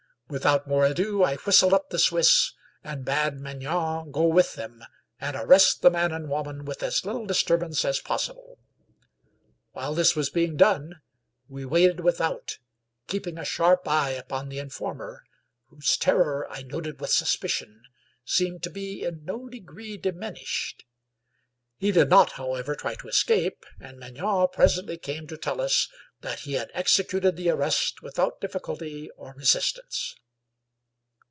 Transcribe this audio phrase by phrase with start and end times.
[0.31, 2.53] Without more ado I whistled up the Swiss
[2.85, 4.81] and bade Maignan go with them
[5.19, 8.57] and arrest the man and woman with as little disturbance as possible.
[9.73, 11.01] While this was being done
[11.49, 12.59] we waited without,
[13.07, 15.25] keeping a sharp eye upon the informer,
[15.65, 17.83] whose terror, I noted with suspicion,
[18.23, 20.85] seemed to be in no degree diminished.
[21.77, 25.89] He did not, how ever, try to escape, and Maignan presently came to tell us
[26.21, 30.13] 151 English Mystery Stories that he had executed the arrest without difficulty or re sistance.